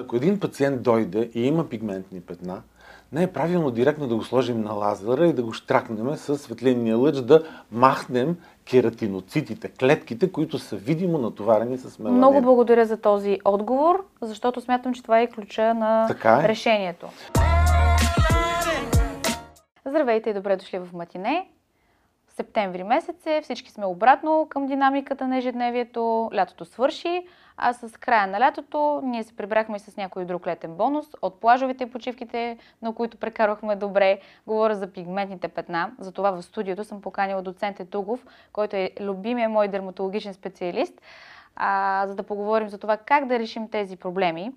Ако 0.00 0.16
един 0.16 0.40
пациент 0.40 0.82
дойде 0.82 1.30
и 1.34 1.46
има 1.46 1.68
пигментни 1.68 2.20
петна, 2.20 2.62
не 3.12 3.22
е 3.22 3.32
правилно 3.32 3.70
директно 3.70 4.06
да 4.08 4.16
го 4.16 4.22
сложим 4.22 4.60
на 4.60 4.72
лазера 4.72 5.26
и 5.26 5.32
да 5.32 5.42
го 5.42 5.52
штракнем 5.52 6.16
с 6.16 6.38
светлинния 6.38 6.96
лъч, 6.96 7.16
да 7.16 7.42
махнем 7.72 8.36
кератиноцитите, 8.70 9.68
клетките, 9.68 10.32
които 10.32 10.58
са 10.58 10.76
видимо 10.76 11.18
натоварени 11.18 11.78
с 11.78 11.98
меланин. 11.98 12.18
Много 12.18 12.42
благодаря 12.42 12.86
за 12.86 12.96
този 12.96 13.38
отговор, 13.44 14.04
защото 14.22 14.60
смятам, 14.60 14.94
че 14.94 15.02
това 15.02 15.20
е 15.20 15.26
ключа 15.26 15.74
на 15.74 16.08
е. 16.24 16.48
решението. 16.48 17.08
Здравейте 19.86 20.30
и 20.30 20.34
добре 20.34 20.56
дошли 20.56 20.78
в 20.78 20.88
Матине. 20.92 21.48
Септември 22.28 22.82
месец 22.82 23.26
е, 23.26 23.40
всички 23.42 23.70
сме 23.70 23.86
обратно 23.86 24.46
към 24.50 24.66
динамиката 24.66 25.28
на 25.28 25.36
ежедневието, 25.36 26.30
лятото 26.34 26.64
свърши, 26.64 27.26
а 27.56 27.72
с 27.72 28.00
края 28.00 28.26
на 28.26 28.40
лятото 28.40 29.00
ние 29.04 29.24
се 29.24 29.36
прибрахме 29.36 29.78
с 29.78 29.96
някой 29.96 30.24
друг 30.24 30.46
летен 30.46 30.74
бонус 30.74 31.06
от 31.22 31.40
плажовете 31.40 31.84
и 31.84 31.90
почивките, 31.90 32.58
на 32.82 32.94
които 32.94 33.16
прекарвахме 33.16 33.76
добре. 33.76 34.20
Говоря 34.46 34.74
за 34.74 34.86
пигментните 34.86 35.48
петна. 35.48 35.90
Затова 35.98 36.30
в 36.30 36.42
студиото 36.42 36.84
съм 36.84 37.00
поканила 37.00 37.42
доцент 37.42 37.80
Етугов, 37.80 38.26
който 38.52 38.76
е 38.76 38.90
любимия 39.00 39.48
мой 39.48 39.68
дерматологичен 39.68 40.34
специалист, 40.34 41.00
а, 41.56 42.04
за 42.06 42.14
да 42.14 42.22
поговорим 42.22 42.68
за 42.68 42.78
това 42.78 42.96
как 42.96 43.26
да 43.26 43.38
решим 43.38 43.68
тези 43.68 43.96
проблеми. 43.96 44.52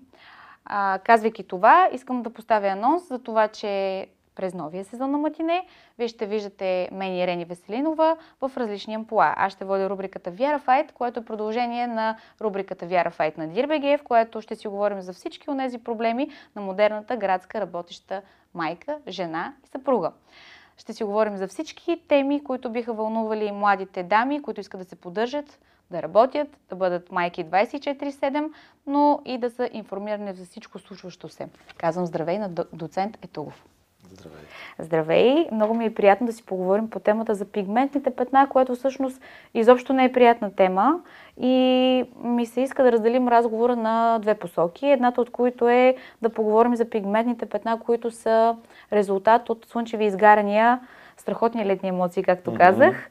А, 0.64 0.98
казвайки 1.04 1.42
това, 1.42 1.88
искам 1.92 2.22
да 2.22 2.30
поставя 2.30 2.68
анонс 2.68 3.08
за 3.08 3.18
това, 3.18 3.48
че 3.48 4.06
през 4.38 4.54
новия 4.54 4.84
сезон 4.84 5.10
на 5.10 5.18
Матине. 5.18 5.66
Вие 5.98 6.08
ще 6.08 6.26
виждате 6.26 6.88
мен 6.92 7.16
и 7.16 7.26
Рени 7.26 7.44
Веселинова 7.44 8.16
в 8.40 8.52
различни 8.56 8.94
ампула. 8.94 9.34
Аз 9.36 9.52
ще 9.52 9.64
водя 9.64 9.90
рубриката 9.90 10.30
Вяра 10.30 10.58
Файт, 10.58 10.92
което 10.92 11.20
е 11.20 11.24
продължение 11.24 11.86
на 11.86 12.16
рубриката 12.40 12.86
Вяра 12.86 13.10
Файт 13.10 13.38
на 13.38 13.48
Дирбеге, 13.48 13.98
в 13.98 14.02
което 14.02 14.40
ще 14.40 14.56
си 14.56 14.68
говорим 14.68 15.00
за 15.00 15.12
всички 15.12 15.50
от 15.50 15.58
тези 15.58 15.78
проблеми 15.78 16.30
на 16.56 16.62
модерната 16.62 17.16
градска 17.16 17.60
работеща 17.60 18.22
майка, 18.54 18.98
жена 19.08 19.54
и 19.64 19.68
съпруга. 19.68 20.12
Ще 20.76 20.92
си 20.92 21.04
говорим 21.04 21.36
за 21.36 21.48
всички 21.48 22.02
теми, 22.08 22.44
които 22.44 22.70
биха 22.70 22.92
вълнували 22.92 23.52
младите 23.52 24.02
дами, 24.02 24.42
които 24.42 24.60
искат 24.60 24.80
да 24.80 24.84
се 24.84 24.96
поддържат, 24.96 25.58
да 25.90 26.02
работят, 26.02 26.48
да 26.68 26.76
бъдат 26.76 27.12
майки 27.12 27.44
24-7, 27.44 28.52
но 28.86 29.22
и 29.24 29.38
да 29.38 29.50
са 29.50 29.68
информирани 29.72 30.32
за 30.32 30.44
всичко 30.44 30.78
случващо 30.78 31.28
се. 31.28 31.48
Казвам 31.76 32.06
здравей 32.06 32.38
на 32.38 32.48
доцент 32.72 33.18
Етугов. 33.22 33.64
Здравей. 34.12 34.44
Здравей! 34.78 35.46
Много 35.52 35.74
ми 35.74 35.84
е 35.84 35.94
приятно 35.94 36.26
да 36.26 36.32
си 36.32 36.46
поговорим 36.46 36.90
по 36.90 36.98
темата 36.98 37.34
за 37.34 37.44
пигментните 37.44 38.10
петна, 38.10 38.46
което 38.50 38.74
всъщност 38.74 39.22
изобщо 39.54 39.92
не 39.92 40.04
е 40.04 40.12
приятна 40.12 40.54
тема 40.54 41.00
и 41.40 42.04
ми 42.24 42.46
се 42.46 42.60
иска 42.60 42.82
да 42.82 42.92
разделим 42.92 43.28
разговора 43.28 43.76
на 43.76 44.18
две 44.18 44.34
посоки. 44.34 44.86
Едната 44.86 45.20
от 45.20 45.30
които 45.30 45.68
е 45.68 45.96
да 46.22 46.28
поговорим 46.28 46.76
за 46.76 46.90
пигментните 46.90 47.46
петна, 47.46 47.80
които 47.80 48.10
са 48.10 48.56
резултат 48.92 49.50
от 49.50 49.66
слънчеви 49.66 50.04
изгарания, 50.04 50.80
страхотни 51.16 51.66
летни 51.66 51.88
емоции, 51.88 52.22
както 52.22 52.50
mm-hmm. 52.50 52.58
казах. 52.58 53.10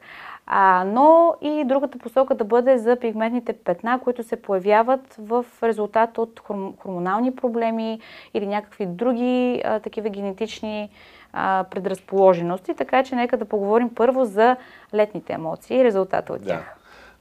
А, 0.50 0.84
но 0.86 1.34
и 1.40 1.64
другата 1.64 1.98
посока 1.98 2.34
да 2.34 2.44
бъде 2.44 2.78
за 2.78 2.96
пигментните 2.96 3.52
петна, 3.52 4.00
които 4.04 4.22
се 4.22 4.42
появяват 4.42 5.14
в 5.18 5.44
резултат 5.62 6.18
от 6.18 6.42
хормонални 6.78 7.36
проблеми 7.36 8.00
или 8.34 8.46
някакви 8.46 8.86
други 8.86 9.62
а, 9.64 9.80
такива 9.80 10.08
генетични 10.08 10.90
а, 11.32 11.64
предразположености. 11.70 12.74
Така 12.74 13.04
че 13.04 13.14
нека 13.14 13.36
да 13.36 13.44
поговорим 13.44 13.94
първо 13.94 14.24
за 14.24 14.56
летните 14.94 15.32
емоции 15.32 15.76
и 15.76 15.84
резултата 15.84 16.32
от 16.32 16.46
тях. 16.46 16.60
Да. 16.60 16.74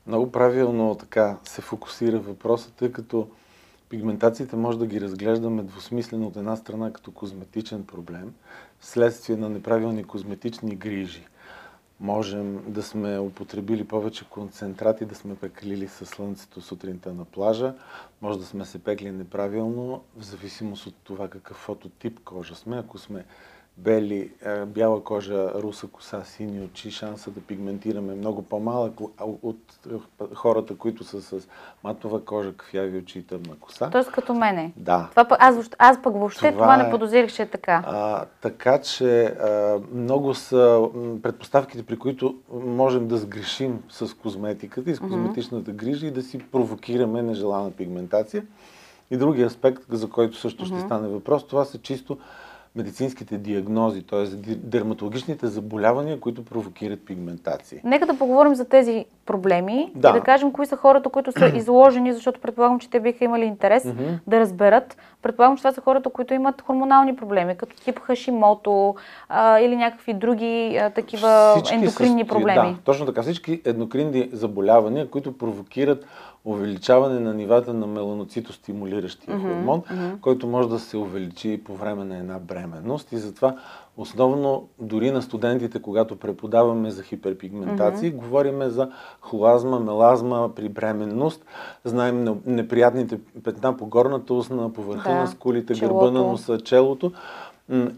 Много 0.07 0.31
правилно 0.31 0.95
така 0.95 1.37
се 1.43 1.61
фокусира 1.61 2.19
въпросът, 2.19 2.73
тъй 2.73 2.91
като 2.91 3.27
пигментациите 3.89 4.55
може 4.55 4.79
да 4.79 4.87
ги 4.87 5.01
разглеждаме 5.01 5.63
двусмислено 5.63 6.27
от 6.27 6.35
една 6.35 6.55
страна 6.55 6.93
като 6.93 7.11
козметичен 7.11 7.85
проблем, 7.85 8.33
вследствие 8.79 9.35
на 9.35 9.49
неправилни 9.49 10.03
козметични 10.03 10.75
грижи 10.75 11.27
можем 11.99 12.63
да 12.67 12.83
сме 12.83 13.19
употребили 13.19 13.83
повече 13.83 14.25
концентрати, 14.29 15.05
да 15.05 15.15
сме 15.15 15.35
пекли 15.35 15.87
със 15.87 16.09
слънцето 16.09 16.61
сутринта 16.61 17.13
на 17.13 17.25
плажа, 17.25 17.73
може 18.21 18.39
да 18.39 18.45
сме 18.45 18.65
се 18.65 18.79
пекли 18.79 19.11
неправилно, 19.11 20.03
в 20.17 20.23
зависимост 20.23 20.87
от 20.87 20.95
това 21.03 21.27
какъв 21.27 21.57
фототип 21.57 22.19
кожа 22.19 22.55
сме. 22.55 22.77
Ако 22.77 22.97
сме 22.97 23.25
бели, 23.77 24.31
е, 24.45 24.65
бяла 24.65 25.03
кожа, 25.03 25.51
руса 25.53 25.87
коса, 25.87 26.23
сини 26.23 26.65
очи, 26.65 26.91
шанса 26.91 27.31
да 27.31 27.41
пигментираме 27.41 28.15
много 28.15 28.41
по-малък 28.41 28.93
от 29.41 29.57
хората, 30.33 30.77
които 30.77 31.03
са 31.03 31.21
с 31.21 31.47
матова 31.83 32.25
кожа, 32.25 32.53
кафяви 32.53 32.97
очи 32.97 33.19
и 33.19 33.23
тъмна 33.23 33.55
коса. 33.59 33.89
Тоест 33.89 34.11
като 34.11 34.33
мене. 34.33 34.73
Да. 34.77 35.07
Това, 35.09 35.27
аз, 35.39 35.69
аз 35.79 36.01
пък 36.01 36.13
въобще 36.13 36.51
това, 36.51 36.63
това 36.63 36.77
не 36.77 36.89
подозирах, 36.89 37.33
че 37.33 37.41
е 37.41 37.45
така. 37.45 37.83
А, 37.85 38.25
така 38.41 38.81
че 38.81 39.23
а, 39.23 39.79
много 39.93 40.33
са 40.33 40.89
предпоставките, 41.23 41.83
при 41.83 41.99
които 41.99 42.35
можем 42.53 43.07
да 43.07 43.17
сгрешим 43.17 43.83
с 43.89 44.13
козметиката 44.13 44.91
и 44.91 44.95
с 44.95 44.99
козметичната 44.99 45.71
грижа 45.71 46.07
и 46.07 46.11
да 46.11 46.21
си 46.21 46.39
провокираме 46.51 47.21
нежелана 47.21 47.71
пигментация. 47.71 48.43
И 49.11 49.17
другия 49.17 49.47
аспект, 49.47 49.83
за 49.89 50.09
който 50.09 50.37
също 50.37 50.65
ще 50.65 50.79
стане 50.79 51.07
въпрос, 51.07 51.47
това 51.47 51.65
са 51.65 51.77
чисто 51.77 52.17
медицинските 52.77 53.37
диагнози, 53.37 54.01
т.е. 54.03 54.25
дерматологичните 54.55 55.47
заболявания, 55.47 56.19
които 56.19 56.45
провокират 56.45 57.05
пигментации. 57.05 57.81
Нека 57.83 58.05
да 58.05 58.17
поговорим 58.17 58.55
за 58.55 58.65
тези 58.65 59.05
проблеми 59.25 59.91
да. 59.95 60.09
и 60.09 60.11
да 60.11 60.21
кажем 60.21 60.51
кои 60.51 60.65
са 60.65 60.75
хората, 60.75 61.09
които 61.09 61.31
са 61.31 61.47
изложени, 61.55 62.13
защото 62.13 62.41
предполагам, 62.41 62.79
че 62.79 62.89
те 62.89 62.99
биха 62.99 63.25
имали 63.25 63.45
интерес 63.45 63.83
mm-hmm. 63.83 64.19
да 64.27 64.39
разберат. 64.39 64.97
Предполагам, 65.21 65.57
че 65.57 65.61
това 65.61 65.71
са 65.71 65.81
хората, 65.81 66.09
които 66.09 66.33
имат 66.33 66.61
хормонални 66.61 67.15
проблеми, 67.15 67.57
като 67.57 67.75
тип 67.75 67.99
хашимото 67.99 68.95
а, 69.29 69.59
или 69.59 69.75
някакви 69.75 70.13
други 70.13 70.77
а, 70.81 70.89
такива 70.89 71.53
Всички 71.55 71.75
ендокринни 71.75 72.21
са, 72.21 72.27
проблеми. 72.27 72.71
Да, 72.71 72.77
точно 72.83 73.05
така. 73.05 73.21
Всички 73.21 73.61
ендокринни 73.65 74.29
заболявания, 74.33 75.09
които 75.09 75.37
провокират 75.37 76.05
увеличаване 76.47 77.19
на 77.19 77.33
нивата 77.33 77.73
на 77.73 77.87
меланоцитостимулиращия 77.87 79.35
mm-hmm, 79.35 79.41
хормон, 79.41 79.81
mm-hmm. 79.81 80.19
който 80.19 80.47
може 80.47 80.69
да 80.69 80.79
се 80.79 80.97
увеличи 80.97 81.61
по 81.65 81.75
време 81.75 82.05
на 82.05 82.17
една 82.17 82.39
бременност 82.39 83.11
и 83.11 83.17
затова 83.17 83.55
основно 83.97 84.67
дори 84.79 85.11
на 85.11 85.21
студентите, 85.21 85.81
когато 85.81 86.15
преподаваме 86.15 86.91
за 86.91 87.03
хиперпигментации, 87.03 88.11
mm-hmm. 88.11 88.15
говориме 88.15 88.69
за 88.69 88.91
холазма, 89.21 89.79
мелазма 89.79 90.49
при 90.55 90.69
бременност. 90.69 91.45
Знаем 91.85 92.39
неприятните 92.45 93.19
петна 93.43 93.77
по 93.77 93.85
горната 93.85 94.33
устна, 94.33 94.73
по 94.73 94.81
върха 94.81 95.09
да, 95.09 95.15
на 95.15 95.27
скулите, 95.27 95.73
челото. 95.73 95.95
гърба 95.95 96.19
на 96.19 96.27
носа, 96.27 96.59
челото 96.59 97.11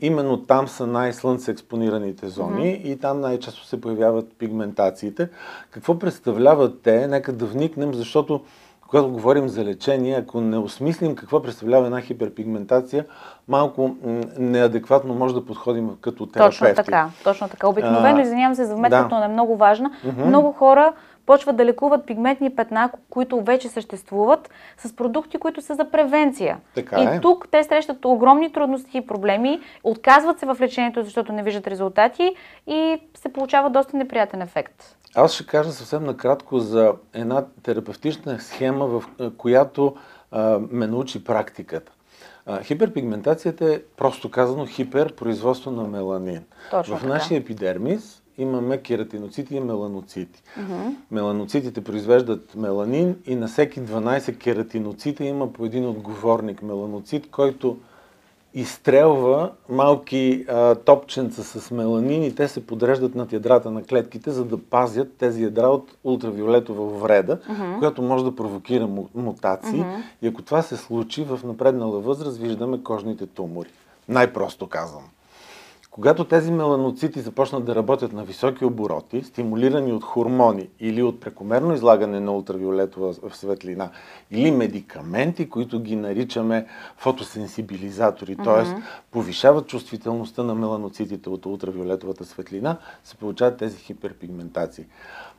именно 0.01 0.37
там 0.37 0.67
са 0.67 0.87
най-слънце 0.87 1.51
експонираните 1.51 2.27
зони 2.27 2.63
mm-hmm. 2.63 2.81
и 2.83 2.99
там 2.99 3.19
най-често 3.19 3.65
се 3.65 3.81
появяват 3.81 4.33
пигментациите. 4.37 5.29
Какво 5.71 5.99
представляват 5.99 6.81
те? 6.81 7.07
Нека 7.07 7.33
да 7.33 7.45
вникнем, 7.45 7.93
защото 7.93 8.41
когато 8.89 9.09
говорим 9.09 9.47
за 9.47 9.65
лечение, 9.65 10.15
ако 10.15 10.41
не 10.41 10.57
осмислим 10.57 11.15
какво 11.15 11.41
представлява 11.41 11.85
една 11.85 12.01
хиперпигментация, 12.01 13.05
малко 13.47 13.95
неадекватно 14.37 15.13
може 15.13 15.33
да 15.33 15.45
подходим 15.45 15.89
като 16.01 16.25
терапевти. 16.25 16.59
Точно 16.59 16.75
така, 16.75 17.09
точно 17.23 17.49
така. 17.49 17.67
Обикновено, 17.67 18.21
извинявам 18.21 18.55
се 18.55 18.65
за 18.65 18.75
вметката, 18.75 19.09
да. 19.09 19.19
но 19.19 19.23
е 19.23 19.27
много 19.27 19.57
важна. 19.57 19.91
Mm-hmm. 20.05 20.25
Много 20.25 20.51
хора 20.51 20.93
почват 21.29 21.55
да 21.55 21.65
лекуват 21.65 22.05
пигментни 22.05 22.55
петна, 22.55 22.91
които 23.09 23.41
вече 23.41 23.69
съществуват, 23.69 24.49
с 24.77 24.95
продукти, 24.95 25.37
които 25.37 25.61
са 25.61 25.75
за 25.75 25.91
превенция. 25.91 26.57
Така 26.75 27.01
и 27.01 27.03
е. 27.03 27.19
тук 27.21 27.47
те 27.51 27.63
срещат 27.63 28.05
огромни 28.05 28.51
трудности 28.51 28.97
и 28.97 29.07
проблеми, 29.07 29.59
отказват 29.83 30.39
се 30.39 30.45
в 30.45 30.57
лечението, 30.61 31.03
защото 31.03 31.33
не 31.33 31.43
виждат 31.43 31.67
резултати 31.67 32.35
и 32.67 33.01
се 33.15 33.33
получава 33.33 33.69
доста 33.69 33.97
неприятен 33.97 34.41
ефект. 34.41 34.95
Аз 35.15 35.33
ще 35.33 35.45
кажа 35.45 35.71
съвсем 35.71 36.03
накратко 36.03 36.59
за 36.59 36.93
една 37.13 37.45
терапевтична 37.63 38.39
схема, 38.39 38.85
в 38.87 39.03
която 39.37 39.95
а, 40.31 40.59
ме 40.71 40.87
научи 40.87 41.23
практиката. 41.23 41.91
А, 42.51 42.63
хиперпигментацията 42.63 43.73
е, 43.73 43.79
просто 43.97 44.31
казано, 44.31 44.65
хиперпроизводство 44.65 45.71
на 45.71 45.83
меланин. 45.83 46.43
Точно 46.71 46.97
в 46.97 47.03
нашия 47.03 47.37
епидермис 47.37 48.21
имаме 48.37 48.77
кератиноцити 48.77 49.55
и 49.55 49.59
меланоцити. 49.59 50.41
Mm-hmm. 50.59 50.95
Меланоцитите 51.11 51.83
произвеждат 51.83 52.55
меланин 52.55 53.15
и 53.25 53.35
на 53.35 53.47
всеки 53.47 53.81
12 53.81 54.37
кератиноцита 54.37 55.23
има 55.23 55.53
по 55.53 55.65
един 55.65 55.85
отговорник 55.85 56.61
меланоцит, 56.61 57.31
който 57.31 57.77
изстрелва 58.53 59.51
малки 59.69 60.45
а, 60.49 60.75
топченца 60.75 61.43
с 61.43 61.71
меланин 61.71 62.23
и 62.23 62.35
те 62.35 62.47
се 62.47 62.67
подреждат 62.67 63.15
над 63.15 63.33
ядрата 63.33 63.71
на 63.71 63.83
клетките, 63.83 64.31
за 64.31 64.45
да 64.45 64.57
пазят 64.57 65.17
тези 65.17 65.43
ядра 65.43 65.67
от 65.67 65.95
ултравиолетова 66.03 66.99
вреда, 66.99 67.37
mm-hmm. 67.37 67.79
която 67.79 68.01
може 68.01 68.23
да 68.23 68.35
провокира 68.35 68.87
мутации. 69.15 69.81
Mm-hmm. 69.81 70.03
И 70.21 70.27
ако 70.27 70.41
това 70.41 70.61
се 70.61 70.77
случи, 70.77 71.23
в 71.23 71.39
напреднала 71.43 71.99
възраст 71.99 72.37
виждаме 72.37 72.83
кожните 72.83 73.27
тумори. 73.27 73.69
Най-просто 74.09 74.67
казвам. 74.67 75.03
Когато 75.99 76.25
тези 76.25 76.51
меланоцити 76.51 77.21
започнат 77.21 77.65
да 77.65 77.75
работят 77.75 78.13
на 78.13 78.23
високи 78.23 78.65
обороти, 78.65 79.23
стимулирани 79.23 79.93
от 79.93 80.03
хормони 80.03 80.69
или 80.79 81.03
от 81.03 81.19
прекомерно 81.19 81.73
излагане 81.73 82.19
на 82.19 82.31
ултравиолетова 82.31 83.13
светлина, 83.13 83.89
или 84.31 84.51
медикаменти, 84.51 85.49
които 85.49 85.79
ги 85.79 85.95
наричаме 85.95 86.65
фотосенсибилизатори, 86.97 88.37
mm-hmm. 88.37 88.65
т.е. 88.65 88.81
повишават 89.11 89.67
чувствителността 89.67 90.43
на 90.43 90.55
меланоцитите 90.55 91.29
от 91.29 91.45
ултравиолетовата 91.45 92.25
светлина, 92.25 92.77
се 93.03 93.15
получават 93.15 93.57
тези 93.57 93.77
хиперпигментации. 93.77 94.85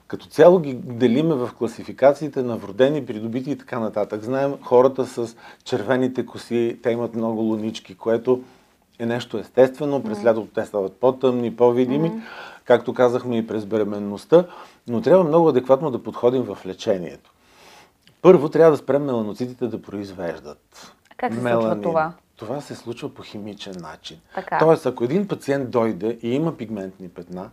Като 0.07 0.27
цяло 0.27 0.59
ги 0.59 0.75
делиме 0.75 1.35
в 1.35 1.51
класификациите 1.59 2.43
на 2.43 2.57
вродени, 2.57 3.07
придобити 3.07 3.51
и 3.51 3.59
така 3.59 3.79
нататък. 3.79 4.23
Знаем 4.23 4.55
хората 4.63 5.07
с 5.07 5.37
червените 5.65 6.27
коси, 6.27 6.79
те 6.83 6.91
имат 6.91 7.15
много 7.15 7.41
лунички, 7.41 7.95
което 7.95 8.43
е 9.01 9.07
нещо 9.07 9.39
естествено. 9.39 10.03
През 10.03 10.25
лятото 10.25 10.55
те 10.55 10.65
стават 10.65 11.01
по-тъмни, 11.01 11.57
по-видими, 11.57 12.11
mm-hmm. 12.11 12.23
както 12.65 12.95
казахме 12.95 13.39
и 13.39 13.47
през 13.47 13.67
бременността, 13.67 14.45
но 14.89 15.01
трябва 15.01 15.25
много 15.25 15.49
адекватно 15.49 15.91
да 15.91 16.03
подходим 16.03 16.43
в 16.43 16.59
лечението. 16.67 17.33
Първо 18.23 18.49
трябва 18.49 18.71
да 18.71 18.77
спрем 18.77 19.05
меланоцитите 19.05 19.67
да 19.67 19.83
произвеждат. 19.83 20.95
Как 21.17 21.35
се 21.35 21.41
меланин. 21.41 21.69
случва 21.69 21.83
това? 21.83 22.13
Това 22.37 22.61
се 22.61 22.75
случва 22.75 23.15
по 23.15 23.23
химичен 23.23 23.75
начин. 23.81 24.17
Така. 24.35 24.59
Тоест, 24.59 24.87
ако 24.87 25.05
един 25.05 25.29
пациент 25.29 25.71
дойде 25.71 26.19
и 26.23 26.35
има 26.35 26.57
пигментни 26.57 27.09
петна, 27.09 27.51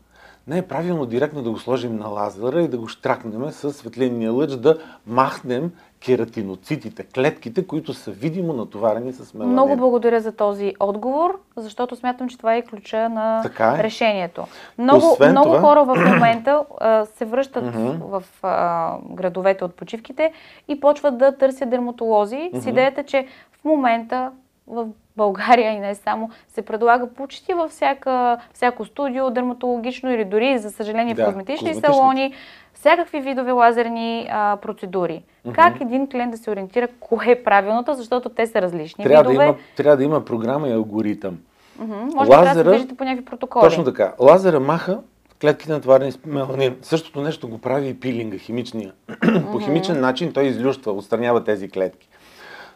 не 0.48 0.58
е 0.58 0.62
правилно 0.62 1.06
директно 1.06 1.42
да 1.42 1.52
го 1.52 1.60
сложим 1.60 1.96
на 1.96 2.08
лазера 2.08 2.62
и 2.62 2.68
да 2.68 2.78
го 2.78 2.88
штракнем 2.88 3.52
с 3.52 3.74
светлинния 3.74 4.32
лъч, 4.32 4.52
да 4.52 4.78
махнем 5.08 5.72
кератиноцитите, 6.06 7.04
клетките, 7.04 7.68
които 7.68 7.94
са 7.94 8.12
видимо 8.12 8.54
натоварени 8.54 9.14
с 9.14 9.34
меланин. 9.34 9.54
Много 9.54 9.76
благодаря 9.76 10.22
за 10.22 10.32
този 10.32 10.74
отговор, 10.80 11.40
защото 11.56 11.96
смятам, 11.96 12.30
че 12.30 12.38
това 12.38 12.56
е 12.56 12.62
ключа 12.62 13.10
на 13.10 13.44
е. 13.60 13.84
решението. 13.84 14.48
Много, 14.78 15.18
много 15.30 15.50
това... 15.50 15.62
хора 15.62 15.84
в 15.84 15.96
момента 15.96 16.64
а, 16.80 17.06
се 17.06 17.26
връщат 17.26 17.66
mm-hmm. 17.66 17.98
в 17.98 18.24
а, 18.44 18.98
градовете 19.10 19.64
от 19.64 19.76
почивките 19.76 20.34
и 20.68 20.80
почват 20.80 21.18
да 21.18 21.38
търсят 21.38 21.70
дерматолози 21.70 22.36
mm-hmm. 22.36 22.60
с 22.60 22.66
идеята, 22.66 23.04
че 23.04 23.28
в 23.62 23.66
момента 23.66 24.32
в 24.68 24.88
България 25.18 25.72
и 25.72 25.80
не 25.80 25.96
само, 25.96 26.30
се 26.50 26.62
предлага 26.62 27.08
почти 27.08 27.54
във 27.54 27.72
всяка, 27.72 28.38
всяко 28.54 28.86
студио, 28.86 29.30
дерматологично 29.30 30.12
или 30.12 30.26
дори, 30.26 30.58
за 30.58 30.72
съжаление, 30.72 31.14
да, 31.14 31.24
в 31.24 31.26
козметични 31.26 31.76
салони, 31.76 32.34
всякакви 32.74 33.20
видове 33.20 33.52
лазерни 33.52 34.28
а, 34.32 34.58
процедури. 34.58 35.24
Mm-hmm. 35.46 35.56
Как 35.56 35.82
един 35.82 36.08
клиент 36.10 36.32
да 36.32 36.38
се 36.38 36.52
ориентира 36.52 36.88
кое 37.00 37.26
е 37.32 37.44
правилното, 37.44 37.94
защото 37.94 38.30
те 38.30 38.48
са 38.48 38.62
различни 38.62 39.04
трябва 39.04 39.30
видове? 39.30 39.46
Да 39.46 39.50
има, 39.50 39.58
трябва 39.76 39.98
да 39.98 40.04
има 40.04 40.26
програма 40.26 40.68
и 40.68 40.72
алгоритъм. 40.72 41.38
Mm-hmm. 41.82 42.14
Може 42.14 42.32
Лазера, 42.32 42.64
да 42.64 42.72
движите 42.72 42.96
по 42.96 43.04
някакви 43.04 43.26
протоколи. 43.26 43.64
Точно 43.64 43.84
така. 43.84 44.14
Лазера 44.20 44.60
маха 44.60 45.00
клетките 45.42 45.72
натварени 45.72 46.12
с 46.12 46.20
меланин. 46.26 46.76
Същото 46.82 47.22
нещо 47.22 47.48
го 47.48 47.58
прави 47.58 47.88
и 47.88 48.00
пилинга, 48.00 48.38
химичния. 48.38 48.92
Mm-hmm. 49.10 49.52
по 49.52 49.60
химичен 49.60 50.00
начин 50.00 50.34
той 50.34 50.44
излющва, 50.44 50.92
отстранява 50.92 51.44
тези 51.44 51.70
клетки. 51.70 52.10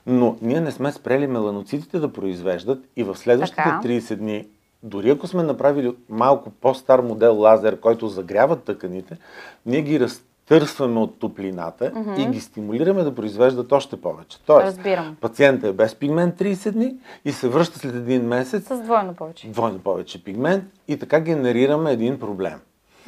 Но 0.08 0.38
ние 0.42 0.62
не 0.62 0.72
сме 0.72 0.92
спрели 0.92 1.28
меланоцитите 1.28 2.00
да 2.00 2.14
произвеждат 2.14 2.80
и 2.96 3.04
в 3.04 3.16
следващите 3.16 3.64
така. 3.64 3.82
30 3.84 4.16
дни, 4.16 4.48
дори 4.84 5.10
ако 5.10 5.28
сме 5.28 5.44
направили 5.44 5.96
малко 6.10 6.50
по-стар 6.50 7.00
модел 7.00 7.38
лазер, 7.38 7.80
който 7.80 8.08
загрява 8.08 8.56
тъканите, 8.56 9.18
ние 9.66 9.82
ги 9.82 10.00
разтърсваме 10.00 11.00
от 11.00 11.20
топлината 11.20 11.92
mm-hmm. 11.92 12.28
и 12.28 12.32
ги 12.32 12.40
стимулираме 12.40 13.04
да 13.04 13.16
произвеждат 13.16 13.72
още 13.72 14.02
повече. 14.02 14.40
Тоест, 14.46 14.68
Разбирам. 14.68 15.18
пациентът 15.22 15.70
е 15.70 15.74
без 15.74 15.96
пигмент 15.96 16.36
30 16.36 16.72
дни 16.72 16.96
и 17.26 17.32
се 17.32 17.50
връща 17.50 17.80
след 17.80 17.96
един 17.96 18.28
месец 18.28 18.68
с 18.68 18.82
двойно 18.82 19.14
повече. 19.14 19.48
Двойно 19.48 19.80
повече 19.80 20.24
пигмент 20.24 20.64
и 20.88 20.98
така 20.98 21.20
генерираме 21.20 21.92
един 21.92 22.20
проблем. 22.20 22.60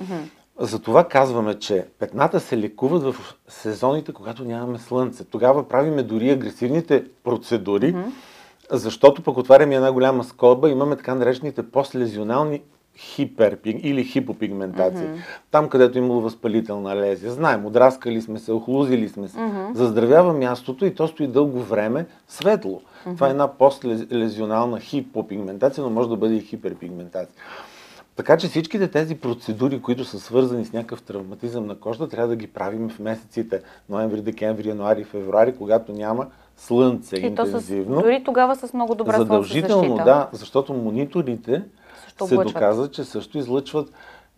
Mm-hmm. 0.02 0.43
Затова 0.60 1.04
казваме, 1.04 1.60
че 1.60 1.86
петната 2.00 2.40
се 2.40 2.58
лекуват 2.58 3.04
в 3.04 3.36
сезоните, 3.48 4.14
когато 4.14 4.46
нямаме 4.46 4.80
слънце. 4.80 5.24
Тогава 5.24 5.68
правиме 5.68 6.04
дори 6.04 6.30
агресивните 6.30 7.04
процедури, 7.24 7.94
mm-hmm. 7.94 8.12
защото 8.72 9.24
пък 9.24 9.38
отваряме 9.38 9.76
една 9.76 9.92
голяма 9.92 10.24
скоба, 10.24 10.70
имаме 10.70 10.96
така 10.96 11.16
наречените 11.16 11.72
послезионални 11.72 12.62
хиперпиг 12.98 13.80
или 13.84 14.04
хипопигментация. 14.04 15.10
Mm-hmm. 15.10 15.52
Там, 15.52 15.70
където 15.70 15.98
имало 15.98 16.22
възпалителна 16.22 16.96
лезия. 16.96 17.32
Знаем, 17.32 17.66
отраскали 17.66 18.22
сме 18.22 18.40
се, 18.40 18.52
охлузили 18.52 19.10
сме 19.10 19.28
се. 19.28 19.38
Mm-hmm. 19.38 19.74
Заздравява 19.74 20.34
мястото 20.34 20.86
и 20.86 20.96
то 20.96 21.08
стои 21.08 21.28
дълго 21.28 21.60
време 21.60 22.06
светло. 22.28 22.82
Mm-hmm. 22.82 23.16
Това 23.16 23.28
е 23.28 23.32
една 23.32 23.48
постлезионална 23.48 24.80
хипопигментация, 24.80 25.84
но 25.84 25.90
може 25.90 26.10
да 26.10 26.16
бъде 26.16 26.36
и 26.36 26.42
хиперпигментация. 26.42 27.36
Така 28.16 28.38
че 28.38 28.48
всичките 28.48 28.88
тези 28.88 29.16
процедури, 29.16 29.82
които 29.82 30.06
са 30.06 30.20
свързани 30.20 30.66
с 30.66 30.74
някакъв 30.74 31.02
травматизъм 31.02 31.66
на 31.68 31.76
кожата, 31.80 32.10
трябва 32.10 32.28
да 32.28 32.36
ги 32.36 32.48
правим 32.48 32.90
в 32.90 33.00
месеците 33.00 33.62
ноември, 33.90 34.22
декември, 34.22 34.70
януари, 34.70 35.04
февруари, 35.04 35.56
когато 35.56 35.92
няма 35.92 36.28
слънце 36.58 37.16
и 37.16 37.26
интензивно. 37.26 37.96
То 37.96 38.02
с, 38.02 38.04
дори 38.04 38.24
тогава 38.24 38.56
с 38.56 38.74
много 38.74 38.96
добра 38.96 39.18
Задължително, 39.18 39.96
да, 39.96 40.30
защото 40.32 40.74
мониторите 40.74 41.64
също 42.04 42.28
се 42.28 42.36
доказва, 42.36 42.92
че 42.92 43.04
също 43.04 43.38
излъчват 43.38 43.90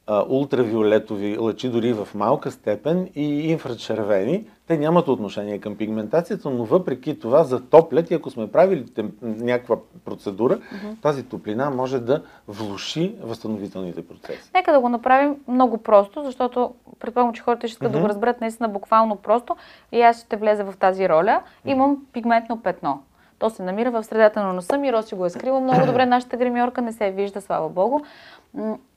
ултравиолетови 0.07 1.37
лъчи 1.37 1.69
дори 1.69 1.93
в 1.93 2.07
малка 2.15 2.51
степен 2.51 3.09
и 3.15 3.51
инфрачервени. 3.51 4.47
Те 4.67 4.77
нямат 4.77 5.07
отношение 5.07 5.59
към 5.59 5.77
пигментацията, 5.77 6.49
но 6.49 6.65
въпреки 6.65 7.19
това 7.19 7.43
затоплят 7.43 8.11
и 8.11 8.13
ако 8.13 8.29
сме 8.29 8.51
правили 8.51 8.85
тем, 8.85 9.11
някаква 9.21 9.75
процедура, 10.05 10.57
mm-hmm. 10.57 11.01
тази 11.01 11.23
топлина 11.23 11.69
може 11.69 11.99
да 11.99 12.23
влуши 12.47 13.15
възстановителните 13.21 14.07
процеси. 14.07 14.51
Нека 14.55 14.71
да 14.71 14.79
го 14.79 14.89
направим 14.89 15.35
много 15.47 15.77
просто, 15.77 16.23
защото 16.23 16.73
предполагам, 16.99 17.33
че 17.33 17.41
хората 17.41 17.67
ще 17.67 17.73
искат 17.73 17.89
mm-hmm. 17.89 17.93
да 17.93 18.01
го 18.01 18.09
разберат 18.09 18.41
наистина 18.41 18.69
буквално 18.69 19.15
просто 19.15 19.55
и 19.91 20.01
аз 20.01 20.21
ще 20.21 20.35
влеза 20.35 20.63
в 20.63 20.77
тази 20.77 21.09
роля. 21.09 21.41
Имам 21.65 22.05
пигментно 22.13 22.61
петно. 22.61 23.03
То 23.39 23.49
се 23.49 23.63
намира 23.63 23.91
в 23.91 24.03
средата 24.03 24.43
на 24.43 24.53
носа 24.53 24.77
ми, 24.77 24.93
Роси 24.93 25.15
го 25.15 25.25
е 25.25 25.29
скрила 25.29 25.59
много 25.59 25.85
добре, 25.85 26.05
нашата 26.05 26.37
гримьорка 26.37 26.81
не 26.81 26.91
се 26.91 27.11
вижда, 27.11 27.41
слава 27.41 27.69
богу. 27.69 27.99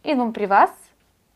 Идвам 0.04 0.32
при 0.32 0.46
вас, 0.46 0.87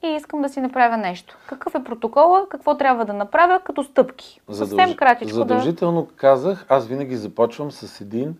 и 0.03 0.09
искам 0.09 0.43
да 0.43 0.49
си 0.49 0.61
направя 0.61 0.97
нещо. 0.97 1.39
Какъв 1.47 1.75
е 1.75 1.85
протокола, 1.85 2.47
какво 2.49 2.77
трябва 2.77 3.05
да 3.05 3.13
направя 3.13 3.61
като 3.65 3.85
стъпки? 3.85 4.41
Задълж... 4.49 4.71
Съвсем 4.71 4.97
кратичко 4.97 5.35
Задължително 5.35 6.03
да... 6.03 6.13
казах, 6.17 6.67
аз 6.69 6.87
винаги 6.87 7.17
започвам 7.17 7.73
с 7.73 8.01
един 8.01 8.37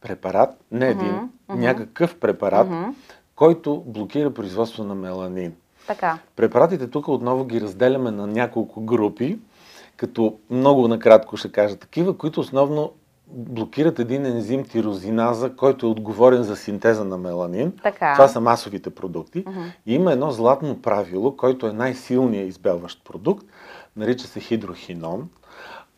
препарат, 0.00 0.50
не 0.70 0.88
един, 0.88 1.12
uh-huh, 1.12 1.28
uh-huh. 1.50 1.58
някакъв 1.58 2.18
препарат, 2.18 2.68
uh-huh. 2.68 2.94
който 3.36 3.82
блокира 3.86 4.34
производство 4.34 4.84
на 4.84 4.94
меланин. 4.94 5.54
Така. 5.86 6.18
Препаратите 6.36 6.90
тук 6.90 7.08
отново 7.08 7.44
ги 7.44 7.60
разделяме 7.60 8.10
на 8.10 8.26
няколко 8.26 8.80
групи, 8.80 9.38
като 9.96 10.38
много 10.50 10.88
накратко 10.88 11.36
ще 11.36 11.52
кажа 11.52 11.76
такива, 11.76 12.18
които 12.18 12.40
основно 12.40 12.92
блокират 13.26 13.98
един 13.98 14.26
ензим 14.26 14.64
тирозиназа, 14.64 15.56
който 15.56 15.86
е 15.86 15.88
отговорен 15.88 16.42
за 16.42 16.56
синтеза 16.56 17.04
на 17.04 17.18
меланин. 17.18 17.72
Така. 17.82 18.12
Това 18.12 18.28
са 18.28 18.40
масовите 18.40 18.90
продукти. 18.90 19.44
Uh-huh. 19.44 19.72
И 19.86 19.94
има 19.94 20.12
едно 20.12 20.30
златно 20.30 20.82
правило, 20.82 21.36
който 21.36 21.66
е 21.66 21.72
най-силният 21.72 22.48
избелващ 22.48 23.04
продукт, 23.04 23.46
нарича 23.96 24.26
се 24.26 24.40
хидрохинон, 24.40 25.28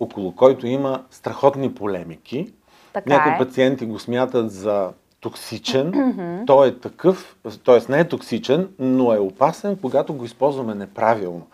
около 0.00 0.37
който 0.37 0.66
има 0.66 1.04
страхотни 1.11 1.75
полемики. 1.75 2.52
Така 2.92 3.14
Някои 3.14 3.33
е. 3.33 3.38
пациенти 3.38 3.87
го 3.87 3.99
смятат 3.99 4.50
за 4.50 4.92
токсичен. 5.21 5.92
Mm-hmm. 5.92 6.47
Той 6.47 6.68
е 6.68 6.78
такъв, 6.78 7.37
т.е. 7.64 7.92
не 7.92 8.00
е 8.00 8.09
токсичен, 8.09 8.68
но 8.78 9.14
е 9.14 9.18
опасен, 9.18 9.76
когато 9.76 10.14
го 10.14 10.25
използваме 10.25 10.75
неправилно. 10.75 11.47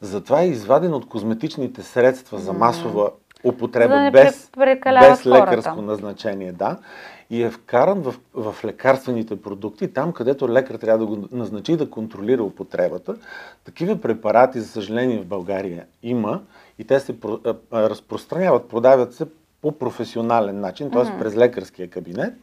Затова 0.00 0.42
е 0.42 0.48
изваден 0.48 0.94
от 0.94 1.08
козметичните 1.08 1.82
средства 1.82 2.38
за 2.38 2.52
масова 2.52 3.10
употреба 3.44 3.94
да 3.94 4.10
без, 4.10 4.50
без 5.00 5.26
лекарско 5.26 5.70
хората. 5.70 5.82
назначение, 5.82 6.52
да, 6.52 6.78
и 7.30 7.42
е 7.42 7.50
вкаран 7.50 8.00
в, 8.00 8.14
в 8.34 8.64
лекарствените 8.64 9.42
продукти, 9.42 9.92
там 9.92 10.12
където 10.12 10.48
лекар 10.48 10.74
трябва 10.74 10.98
да 10.98 11.06
го 11.06 11.28
назначи 11.32 11.76
да 11.76 11.90
контролира 11.90 12.42
употребата. 12.42 13.16
Такива 13.64 14.00
препарати, 14.00 14.60
за 14.60 14.68
съжаление, 14.68 15.18
в 15.18 15.26
България 15.26 15.86
има 16.02 16.40
и 16.78 16.84
те 16.84 17.00
се 17.00 17.14
разпространяват, 17.72 18.68
продават 18.68 19.14
се 19.14 19.26
по 19.62 19.72
професионален 19.72 20.60
начин, 20.60 20.90
т.е. 20.90 21.02
Mm-hmm. 21.02 21.18
през 21.18 21.36
лекарския 21.36 21.90
кабинет. 21.90 22.34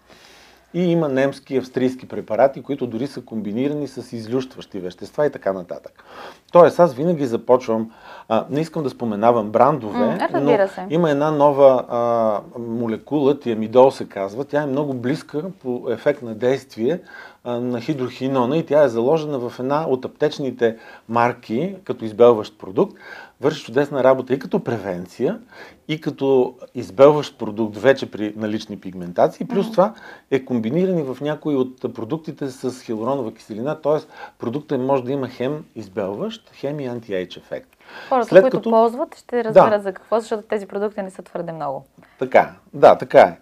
И 0.74 0.92
има 0.92 1.10
немски 1.10 1.54
и 1.54 1.58
австрийски 1.58 2.08
препарати, 2.08 2.64
които 2.64 2.88
дори 2.88 3.08
са 3.08 3.22
комбинирани 3.22 3.88
с 3.88 4.16
излющващи 4.16 4.80
вещества 4.80 5.26
и 5.26 5.30
така 5.30 5.54
нататък. 5.54 6.04
Тоест, 6.52 6.80
аз 6.80 6.94
винаги 6.94 7.26
започвам, 7.26 7.92
а, 8.30 8.46
не 8.50 8.62
искам 8.62 8.84
да 8.84 8.90
споменавам 8.90 9.50
брандове, 9.50 10.00
mm, 10.00 10.40
но 10.40 10.68
се. 10.68 10.88
има 10.90 11.12
една 11.12 11.32
нова 11.32 11.86
а, 11.90 12.60
молекула, 12.60 13.40
тиамидол 13.40 13.92
се 13.92 14.10
казва, 14.10 14.46
тя 14.46 14.62
е 14.62 14.66
много 14.66 14.94
близка 14.94 15.44
по 15.62 15.88
ефект 15.90 16.22
на 16.22 16.36
действие 16.36 17.00
на 17.46 17.82
хидрохинона 17.82 18.58
и 18.58 18.66
тя 18.66 18.84
е 18.84 18.90
заложена 18.90 19.40
в 19.40 19.60
една 19.60 19.88
от 19.88 20.06
аптечните 20.06 20.78
марки 21.10 21.76
като 21.84 22.06
избелващ 22.06 22.58
продукт. 22.58 22.98
Върши 23.42 23.66
чудесна 23.66 24.04
работа 24.04 24.34
и 24.34 24.40
като 24.40 24.64
превенция, 24.64 25.40
и 25.88 26.02
като 26.02 26.56
избелващ 26.76 27.38
продукт 27.38 27.78
вече 27.78 28.12
при 28.12 28.34
налични 28.36 28.80
пигментации. 28.80 29.48
Плюс 29.48 29.72
това 29.72 29.94
е 30.32 30.46
комбиниран 30.46 31.00
и 31.00 31.04
в 31.04 31.18
някои 31.22 31.56
от 31.56 31.94
продуктите 31.94 32.50
с 32.50 32.82
хилоронова 32.82 33.34
киселина, 33.34 33.82
т.е. 33.82 33.98
продуктът 34.40 34.82
може 34.82 35.04
да 35.04 35.12
има 35.12 35.28
хем 35.28 35.66
избелващ, 35.76 36.52
хем 36.54 36.80
и 36.80 36.90
анти-ейдж 36.90 37.38
ефект. 37.38 37.70
Хората, 38.10 38.28
След 38.28 38.42
които 38.42 38.58
като... 38.58 38.70
ползват, 38.70 39.16
ще 39.16 39.44
разберат 39.44 39.80
да. 39.80 39.84
за 39.84 39.94
какво, 39.94 40.20
защото 40.20 40.48
тези 40.48 40.66
продукти 40.66 41.02
не 41.02 41.12
са 41.12 41.22
твърде 41.22 41.52
много. 41.52 41.86
Така, 42.20 42.54
да, 42.74 42.98
така 42.98 43.20
е. 43.20 43.38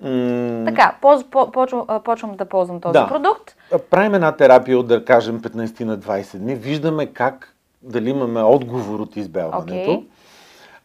М... 0.00 0.64
Така, 0.66 0.96
поз, 1.00 1.24
по, 1.24 1.50
почвам, 1.52 1.86
почвам 2.04 2.36
да 2.36 2.44
ползвам 2.44 2.80
този 2.80 2.92
да. 2.92 3.08
продукт. 3.08 3.56
Правим 3.90 4.14
една 4.14 4.32
терапия 4.32 4.78
от, 4.78 4.86
да 4.86 5.04
кажем, 5.04 5.40
15 5.40 5.84
на 5.84 5.98
20 5.98 6.38
дни. 6.38 6.54
Виждаме 6.54 7.06
как, 7.06 7.54
дали 7.82 8.10
имаме 8.10 8.42
отговор 8.42 9.00
от 9.00 9.16
избелването. 9.16 9.90
Okay. 9.90 10.04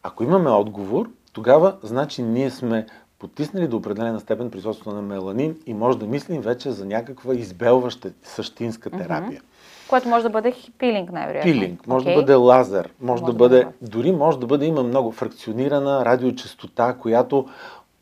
Ако 0.03 0.23
имаме 0.23 0.49
отговор, 0.49 1.09
тогава 1.33 1.75
значи 1.83 2.23
ние 2.23 2.49
сме 2.49 2.85
потиснали 3.19 3.67
до 3.67 3.77
определена 3.77 4.19
степен 4.19 4.51
производството 4.51 4.95
на 4.95 5.01
меланин 5.01 5.55
и 5.65 5.73
може 5.73 5.97
да 5.97 6.05
мислим 6.05 6.41
вече 6.41 6.71
за 6.71 6.85
някаква 6.85 7.33
избелваща 7.33 8.11
същинска 8.23 8.89
терапия. 8.89 9.41
Mm-hmm. 9.41 9.89
Което 9.89 10.09
може 10.09 10.23
да 10.23 10.29
бъде 10.29 10.53
пилинг, 10.77 11.11
най-вероятно. 11.11 11.51
Пилинг, 11.51 11.87
може 11.87 12.05
okay. 12.05 12.15
да 12.15 12.21
бъде 12.21 12.33
лазер, 12.33 12.89
може, 13.01 13.21
може 13.21 13.23
да 13.31 13.37
бъде, 13.37 13.67
да 13.81 13.89
дори 13.89 14.11
може 14.11 14.39
да 14.39 14.45
бъде, 14.45 14.65
има 14.65 14.83
много 14.83 15.11
фракционирана 15.11 16.05
радиочастота, 16.05 16.93
която 16.93 17.45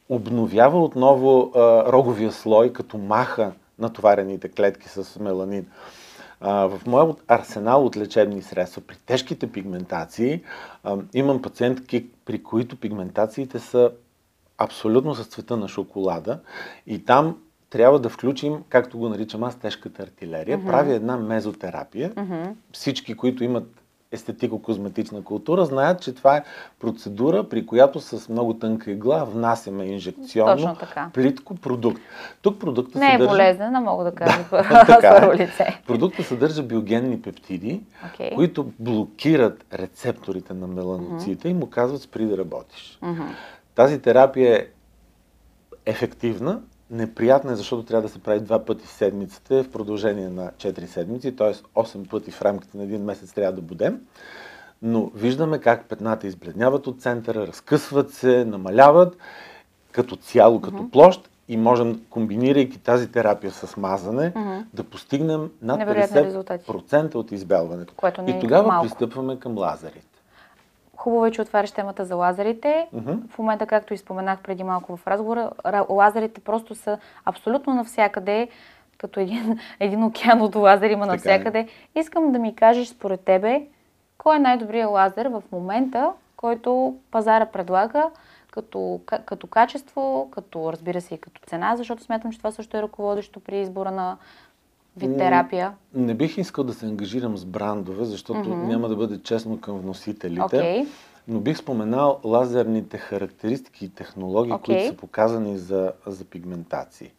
обновява 0.10 0.84
отново 0.84 1.52
а, 1.56 1.92
роговия 1.92 2.32
слой, 2.32 2.74
като 2.74 2.98
маха 2.98 3.52
натоварените 3.80 4.50
клетки 4.50 4.90
с 4.90 5.20
меланин. 5.20 5.66
А, 6.42 6.54
в 6.68 6.82
моя 6.88 7.16
арсенал 7.28 7.86
от 7.86 7.98
лечебни 7.98 8.42
средства 8.42 8.82
при 8.82 8.96
тежките 9.06 9.52
пигментации 9.52 10.44
а, 10.84 10.98
имам 11.14 11.42
пациентки, 11.42 12.08
при 12.26 12.44
които 12.44 12.80
пигментациите 12.80 13.60
са 13.60 13.92
абсолютно 14.58 15.16
с 15.16 15.26
цвета 15.26 15.58
на 15.58 15.68
шоколада 15.68 16.40
и 16.88 17.06
там 17.06 17.38
трябва 17.70 18.00
да 18.00 18.10
включим, 18.10 18.64
както 18.70 18.98
го 18.98 19.10
наричам 19.10 19.44
аз, 19.44 19.56
тежката 19.56 20.04
артилерия. 20.04 20.60
Mm-hmm. 20.60 20.68
Прави 20.68 20.94
една 20.94 21.18
мезотерапия. 21.18 22.12
Mm-hmm. 22.12 22.54
Всички, 22.72 23.14
които 23.14 23.44
имат 23.44 23.82
естетико-козметична 24.12 25.24
култура, 25.24 25.66
знаят, 25.66 26.02
че 26.02 26.16
това 26.16 26.38
е 26.38 26.44
процедура, 26.80 27.50
при 27.50 27.66
която 27.66 28.00
с 28.00 28.30
много 28.30 28.54
тънка 28.54 28.92
игла 28.92 29.24
внасяме 29.24 29.86
инжекционно 29.86 30.78
плитко 31.14 31.56
продукт. 31.56 32.02
Тук 32.42 32.60
продукта 32.60 33.00
Не 33.00 33.12
съдържа... 33.12 33.24
е 33.24 33.28
болезнен, 33.28 33.72
не 33.72 33.80
мога 33.80 34.04
да 34.04 34.12
кажа 34.12 34.46
да, 34.52 35.00
първо 35.02 35.34
лице. 35.38 35.82
Продукта 35.88 36.24
съдържа 36.24 36.64
биогенни 36.64 37.22
пептиди, 37.22 37.82
okay. 38.06 38.36
които 38.36 38.72
блокират 38.80 39.66
рецепторите 39.74 40.54
на 40.54 40.68
меланоците 40.68 41.48
mm-hmm. 41.48 41.52
и 41.52 41.54
му 41.54 41.70
казват 41.70 42.02
спри 42.02 42.26
да 42.26 42.38
работиш. 42.38 43.00
Mm-hmm. 43.04 43.28
Тази 43.76 44.02
терапия 44.02 44.56
е 44.56 44.66
ефективна, 45.86 46.62
неприятна 46.92 47.52
е, 47.52 47.56
защото 47.56 47.84
трябва 47.84 48.02
да 48.02 48.10
се 48.10 48.20
прави 48.20 48.40
два 48.40 48.66
пъти 48.66 48.86
в 48.86 48.92
седмицата 48.92 49.64
в 49.64 49.72
продължение 49.72 50.30
на 50.30 50.52
4 50.52 50.86
седмици, 50.86 51.36
т.е. 51.36 51.54
8 51.54 52.10
пъти 52.10 52.32
в 52.32 52.42
рамките 52.42 52.78
на 52.78 52.84
един 52.84 53.04
месец 53.04 53.34
трябва 53.34 53.54
да 53.54 53.62
будем. 53.62 54.02
Но 54.82 55.12
виждаме 55.16 55.60
как 55.60 55.86
петната 55.90 56.28
избледняват 56.28 56.88
от 56.88 57.02
центъра, 57.02 57.48
разкъсват 57.48 58.12
се, 58.12 58.46
намаляват 58.46 59.18
като 59.92 60.16
цяло, 60.16 60.62
като 60.62 60.78
mm-hmm. 60.78 60.90
площ 60.90 61.30
и 61.48 61.58
можем, 61.58 62.02
комбинирайки 62.10 62.80
тази 62.80 63.12
терапия 63.12 63.52
с 63.52 63.78
мазане, 63.78 64.34
mm-hmm. 64.34 64.64
да 64.74 64.84
постигнем 64.84 65.52
над 65.62 65.80
50% 65.80 67.16
от 67.16 67.32
избелването. 67.32 67.94
Което 67.96 68.22
не 68.22 68.32
и 68.32 68.40
тогава 68.40 68.68
малко. 68.68 68.88
пристъпваме 68.88 69.40
към 69.40 69.58
лазерите. 69.58 70.19
Хубаво 71.00 71.26
е, 71.26 71.32
че 71.32 71.42
отваряш 71.42 71.72
темата 71.72 72.06
за 72.06 72.16
лазерите. 72.16 72.88
Uh-huh. 72.96 73.30
В 73.30 73.38
момента, 73.38 73.66
както 73.66 73.94
изпоменах 73.94 74.40
преди 74.40 74.64
малко 74.64 74.98
в 74.98 75.08
разговора, 75.08 75.52
лазерите 75.90 76.42
просто 76.42 76.76
са 76.76 76.98
абсолютно 77.26 77.74
навсякъде, 77.74 78.48
като 78.98 79.20
един, 79.20 79.60
един 79.80 80.04
океан 80.04 80.42
от 80.42 80.56
лазер 80.56 80.90
има 80.90 81.06
е. 81.06 81.08
навсякъде. 81.08 81.60
Е. 81.60 82.00
Искам 82.00 82.32
да 82.32 82.40
ми 82.40 82.56
кажеш 82.56 82.88
според 82.88 83.22
тебе, 83.22 83.62
кой 84.18 84.36
е 84.36 84.40
най-добрият 84.40 84.92
лазер 84.92 85.26
в 85.26 85.44
момента, 85.52 86.12
който 86.38 86.96
пазара 87.12 87.46
предлага 87.46 88.10
като, 88.52 89.00
като 89.26 89.48
качество, 89.48 90.30
като 90.32 90.74
разбира 90.74 91.02
се 91.02 91.16
и 91.16 91.18
като 91.18 91.42
цена, 91.48 91.76
защото 91.76 92.04
смятам, 92.04 92.32
че 92.32 92.38
това 92.38 92.52
също 92.52 92.78
е 92.78 92.82
ръководещо 92.82 93.40
при 93.40 93.60
избора 93.60 93.92
на 93.92 94.18
вид 95.00 95.18
терапия? 95.18 95.74
Не, 95.94 96.14
бих 96.14 96.38
искал 96.38 96.64
да 96.64 96.74
се 96.74 96.86
ангажирам 96.86 97.38
с 97.38 97.46
брандове, 97.46 98.06
защото 98.06 98.40
mm-hmm. 98.40 98.68
няма 98.68 98.90
да 98.90 98.96
бъде 98.96 99.22
честно 99.22 99.62
към 99.62 99.80
вносителите. 99.80 100.42
Okay. 100.42 100.88
Но 101.28 101.40
бих 101.40 101.58
споменал 101.58 102.20
лазерните 102.24 102.98
характеристики 102.98 103.86
и 103.86 103.90
технологии, 103.90 104.54
okay. 104.54 104.66
които 104.66 104.88
са 104.88 104.94
показани 104.94 105.58
за, 105.58 105.92
за 106.08 106.26
пигментации. 106.26 107.12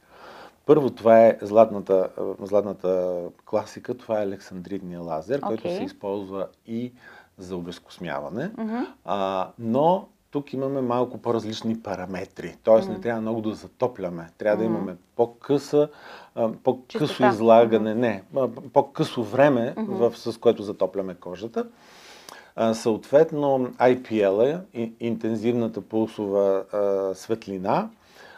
Първо, 0.66 0.90
това 0.90 1.26
е 1.26 1.38
златната, 1.42 2.08
златната 2.42 3.20
класика, 3.44 3.94
това 3.94 4.20
е 4.20 4.25
александридния 4.25 5.00
лазер, 5.00 5.40
okay. 5.40 5.46
който 5.46 5.62
се 5.62 5.82
използва 5.82 6.46
и 6.66 6.92
за 7.38 7.56
обезкосмяване. 7.56 8.50
Mm-hmm. 8.50 8.87
А, 9.04 9.50
но 9.58 10.08
тук 10.30 10.52
имаме 10.52 10.80
малко 10.80 11.18
по-различни 11.18 11.82
параметри. 11.82 12.56
Тоест 12.62 12.88
mm-hmm. 12.88 12.92
не 12.92 13.00
трябва 13.00 13.20
много 13.20 13.40
да 13.40 13.54
затопляме. 13.54 14.28
Трябва 14.38 14.56
mm-hmm. 14.56 14.68
да 14.68 14.75
имаме 14.75 14.96
по-къса, 15.16 15.88
по-късо 16.64 17.06
Чистота. 17.06 17.28
излагане, 17.28 17.94
mm-hmm. 17.94 17.94
не, 17.94 18.22
по-късо 18.72 19.22
време, 19.22 19.75
в, 19.76 20.16
с 20.16 20.38
което 20.40 20.62
затопляме 20.62 21.14
кожата. 21.14 21.66
А, 22.56 22.75
съответно, 22.75 23.58
IPL 23.78 24.62
е 24.75 24.92
интензивната 25.00 25.80
пулсова 25.80 26.64
а, 26.72 27.14
светлина, 27.14 27.90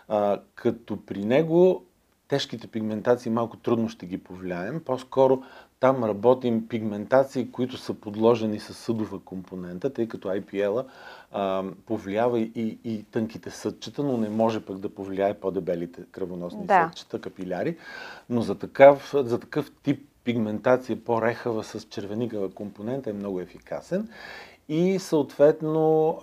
а, 0.08 0.40
като 0.54 1.06
при 1.06 1.24
него 1.24 1.84
тежките 2.28 2.66
пигментации 2.66 3.32
малко 3.32 3.56
трудно 3.56 3.88
ще 3.88 4.06
ги 4.06 4.18
повлияем. 4.18 4.80
По-скоро 4.84 5.42
там 5.82 6.04
работим 6.04 6.68
пигментации, 6.68 7.50
които 7.50 7.76
са 7.76 7.94
подложени 7.94 8.60
с 8.60 8.74
съдова 8.74 9.18
компонента, 9.24 9.90
тъй 9.90 10.08
като 10.08 10.28
IPL 10.28 10.84
а, 11.32 11.64
повлиява 11.86 12.40
и, 12.40 12.78
и 12.84 13.02
тънките 13.02 13.50
съдчета, 13.50 14.02
но 14.02 14.16
не 14.16 14.28
може 14.28 14.60
пък 14.60 14.78
да 14.78 14.88
повлияе 14.88 15.34
по-дебелите 15.34 16.02
кръвоносни 16.12 16.66
да. 16.66 16.84
съдчета, 16.84 17.20
капиляри. 17.20 17.76
Но 18.30 18.40
за 18.40 18.54
такъв, 18.54 19.14
за 19.14 19.40
такъв 19.40 19.70
тип 19.82 20.08
пигментация 20.24 21.04
по-рехава 21.04 21.64
с 21.64 21.84
червеникава 21.84 22.50
компонента 22.50 23.10
е 23.10 23.12
много 23.12 23.40
ефикасен. 23.40 24.08
И 24.68 24.98
съответно 24.98 26.18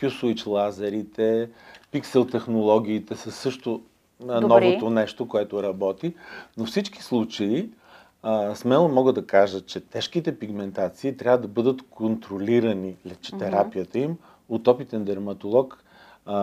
Q-Switch 0.00 0.46
лазерите, 0.46 1.50
пиксел 1.92 2.24
технологиите 2.24 3.16
са 3.16 3.30
също 3.30 3.82
Добри. 4.20 4.40
новото 4.40 4.90
нещо, 4.90 5.28
което 5.28 5.62
работи. 5.62 6.14
Но 6.56 6.64
всички 6.64 7.02
случаи 7.02 7.70
а, 8.26 8.54
смело 8.54 8.88
мога 8.88 9.12
да 9.12 9.26
кажа, 9.26 9.60
че 9.60 9.80
тежките 9.80 10.38
пигментации 10.38 11.16
трябва 11.16 11.38
да 11.38 11.48
бъдат 11.48 11.82
контролирани, 11.90 12.96
лечетерапията 13.06 13.98
им, 13.98 14.16
от 14.48 14.68
опитен 14.68 15.04
дерматолог 15.04 15.78
а, 16.26 16.36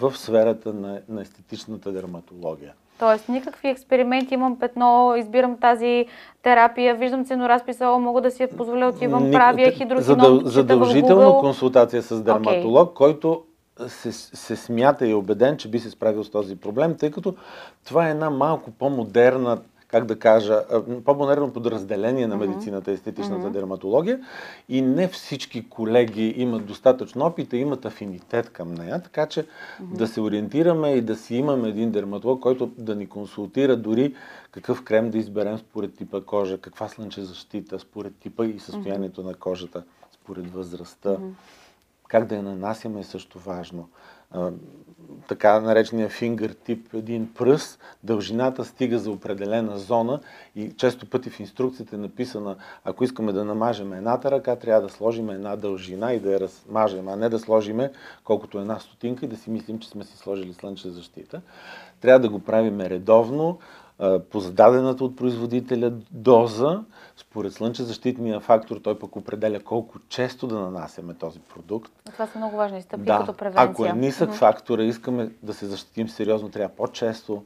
в 0.00 0.12
сферата 0.16 0.72
на, 0.72 1.00
на 1.08 1.22
естетичната 1.22 1.92
дерматология. 1.92 2.72
Тоест, 2.98 3.28
никакви 3.28 3.68
експерименти, 3.68 4.34
имам 4.34 4.58
петно, 4.58 5.14
избирам 5.16 5.56
тази 5.56 6.06
терапия, 6.42 6.94
виждам 6.94 7.24
ценоразписа, 7.24 7.98
мога 7.98 8.20
да 8.20 8.30
си 8.30 8.42
я 8.42 8.48
позволя, 8.48 8.88
отивам, 8.88 9.24
Ник... 9.24 9.32
правя 9.32 9.70
хидрохинон, 9.70 10.02
Задъл... 10.02 10.40
Задължително 10.44 11.38
консултация 11.40 12.02
с 12.02 12.22
дерматолог, 12.22 12.90
okay. 12.90 12.94
който 12.94 13.42
се, 13.88 14.12
се 14.12 14.56
смята 14.56 15.06
и 15.06 15.10
е 15.10 15.14
убеден, 15.14 15.56
че 15.56 15.68
би 15.68 15.78
се 15.78 15.90
справил 15.90 16.24
с 16.24 16.30
този 16.30 16.56
проблем, 16.56 16.96
тъй 16.98 17.10
като 17.10 17.34
това 17.84 18.08
е 18.08 18.10
една 18.10 18.30
малко 18.30 18.70
по-модерна 18.70 19.58
как 19.92 20.04
да 20.04 20.18
кажа, 20.18 20.62
по-модерно 21.04 21.52
подразделение 21.52 22.26
на 22.26 22.36
медицината 22.36 22.90
естетичната 22.90 23.46
mm-hmm. 23.46 23.50
дерматология 23.50 24.20
и 24.68 24.82
не 24.82 25.08
всички 25.08 25.68
колеги 25.68 26.34
имат 26.36 26.66
достатъчно 26.66 27.24
опит 27.24 27.52
и 27.52 27.56
имат 27.56 27.84
афинитет 27.84 28.50
към 28.50 28.74
нея, 28.74 29.02
така 29.02 29.26
че 29.26 29.42
mm-hmm. 29.42 29.96
да 29.96 30.06
се 30.06 30.20
ориентираме 30.20 30.92
и 30.92 31.00
да 31.00 31.16
си 31.16 31.34
имаме 31.34 31.68
един 31.68 31.90
дерматолог, 31.90 32.40
който 32.40 32.66
да 32.78 32.94
ни 32.94 33.06
консултира 33.06 33.76
дори 33.76 34.14
какъв 34.50 34.84
крем 34.84 35.10
да 35.10 35.18
изберем 35.18 35.58
според 35.58 35.96
типа 35.96 36.20
кожа, 36.20 36.58
каква 36.58 36.88
слънчезащита, 36.88 37.78
според 37.78 38.16
типа 38.16 38.46
и 38.46 38.58
състоянието 38.58 39.22
mm-hmm. 39.22 39.26
на 39.26 39.34
кожата, 39.34 39.82
според 40.12 40.50
възрастта. 40.50 41.16
Как 42.08 42.26
да 42.26 42.34
я 42.36 42.42
нанасяме 42.42 43.00
е 43.00 43.04
също 43.04 43.38
важно 43.38 43.88
така 45.28 45.60
наречения 45.60 46.08
фингър-тип, 46.08 46.94
един 46.94 47.34
пръст, 47.34 47.78
дължината 48.02 48.64
стига 48.64 48.98
за 48.98 49.10
определена 49.10 49.78
зона 49.78 50.20
и 50.56 50.72
често 50.76 51.06
пъти 51.06 51.30
в 51.30 51.40
инструкцията 51.40 51.96
е 51.96 51.98
написана, 51.98 52.56
ако 52.84 53.04
искаме 53.04 53.32
да 53.32 53.44
намажем 53.44 53.92
едната 53.92 54.30
ръка, 54.30 54.56
трябва 54.56 54.82
да 54.82 54.88
сложим 54.88 55.30
една 55.30 55.56
дължина 55.56 56.12
и 56.12 56.20
да 56.20 56.32
я 56.32 56.40
размажем, 56.40 57.08
а 57.08 57.16
не 57.16 57.28
да 57.28 57.38
сложим 57.38 57.80
колкото 58.24 58.58
една 58.58 58.78
стотинка 58.78 59.24
и 59.24 59.28
да 59.28 59.36
си 59.36 59.50
мислим, 59.50 59.78
че 59.78 59.88
сме 59.88 60.04
си 60.04 60.16
сложили 60.16 60.52
слънче 60.52 60.90
защита. 60.90 61.40
Трябва 62.00 62.20
да 62.20 62.28
го 62.28 62.38
правим 62.38 62.80
редовно, 62.80 63.58
по 64.30 64.40
зададената 64.40 65.04
от 65.04 65.16
производителя 65.16 65.92
доза, 66.10 66.80
според 67.16 67.52
слънчезащитния 67.52 68.40
фактор, 68.40 68.76
той 68.76 68.98
пък 68.98 69.16
определя 69.16 69.60
колко 69.60 69.98
често 70.08 70.46
да 70.46 70.58
нанасяме 70.58 71.14
този 71.14 71.40
продукт. 71.40 71.92
Това 72.12 72.26
са 72.26 72.38
много 72.38 72.56
важни 72.56 72.82
стъпки 72.82 73.06
да, 73.06 73.18
като 73.18 73.32
превенция. 73.32 73.70
Ако 73.70 73.86
е 73.86 73.92
нисък 73.92 74.30
mm-hmm. 74.30 74.38
фактора, 74.38 74.82
искаме 74.82 75.30
да 75.42 75.54
се 75.54 75.66
защитим 75.66 76.08
сериозно, 76.08 76.48
трябва 76.48 76.76
по-често. 76.76 77.44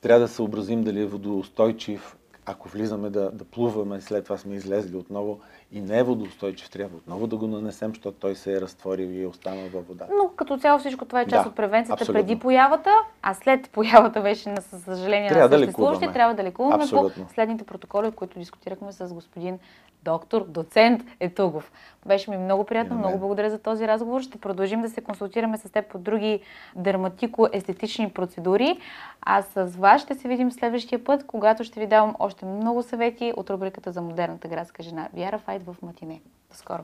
Трябва 0.00 0.20
да 0.20 0.28
съобразим 0.28 0.84
дали 0.84 1.00
е 1.00 1.06
водоустойчив, 1.06 2.16
ако 2.46 2.68
влизаме 2.68 3.10
да, 3.10 3.30
да 3.30 3.44
плуваме, 3.44 4.00
след 4.00 4.24
това 4.24 4.36
сме 4.36 4.54
излезли 4.54 4.96
отново 4.96 5.40
и 5.72 5.80
не 5.80 5.98
е 5.98 6.02
водоустойчив, 6.02 6.70
трябва 6.70 6.96
отново 6.96 7.26
да 7.26 7.36
го 7.36 7.46
нанесем, 7.46 7.90
защото 7.90 8.16
той 8.20 8.34
се 8.34 8.52
е 8.52 8.60
разтворил 8.60 9.06
и 9.06 9.22
е 9.22 9.26
останал 9.26 9.68
във 9.68 9.88
вода. 9.88 10.06
Но 10.18 10.28
като 10.36 10.58
цяло 10.58 10.78
всичко 10.78 11.04
това 11.04 11.20
е 11.20 11.26
част 11.26 11.44
да, 11.44 11.48
от 11.48 11.56
превенцията 11.56 12.02
абсолютно. 12.02 12.22
преди 12.22 12.38
появата, 12.38 12.90
а 13.22 13.34
след 13.34 13.70
появата 13.70 14.20
вече, 14.20 14.48
на 14.48 14.62
съжаление, 14.62 15.28
трябва 15.28 15.48
на 15.48 15.58
съществуващи, 15.58 16.06
да 16.06 16.12
трябва 16.12 16.34
да 16.34 16.42
лекуваме 16.42 16.84
абсолютно. 16.84 17.26
по 17.26 17.32
следните 17.32 17.64
протоколи, 17.64 18.10
които 18.10 18.38
дискутирахме 18.38 18.92
с 18.92 19.14
господин 19.14 19.58
доктор, 20.02 20.44
доцент 20.48 21.02
Етугов. 21.20 21.72
Беше 22.06 22.30
ми 22.30 22.36
много 22.36 22.64
приятно, 22.64 22.98
много 22.98 23.18
благодаря 23.18 23.50
за 23.50 23.58
този 23.58 23.88
разговор. 23.88 24.20
Ще 24.20 24.38
продължим 24.38 24.82
да 24.82 24.88
се 24.88 25.00
консултираме 25.00 25.58
с 25.58 25.72
теб 25.72 25.88
по 25.90 25.98
други 25.98 26.40
дерматико-естетични 26.76 28.12
процедури. 28.12 28.78
А 29.20 29.42
с 29.42 29.76
вас 29.76 30.02
ще 30.02 30.14
се 30.14 30.28
видим 30.28 30.52
следващия 30.52 31.04
път, 31.04 31.26
когато 31.26 31.64
ще 31.64 31.80
ви 31.80 31.86
давам 31.86 32.16
още 32.18 32.46
много 32.46 32.82
съвети 32.82 33.32
от 33.36 33.50
рубриката 33.50 33.92
за 33.92 34.02
модерната 34.02 34.48
градска 34.48 34.82
жена. 34.82 35.08
Вяра 35.14 35.38
Файт 35.38 35.62
в 35.62 35.76
Матине. 35.82 36.20
До 36.50 36.56
скоро! 36.56 36.82